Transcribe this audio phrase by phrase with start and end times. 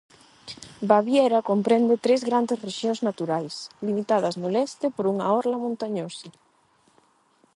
[0.91, 3.55] Baviera comprende tres grandes rexións naturais,
[3.87, 6.27] limitadas no leste por unha orla montañosa.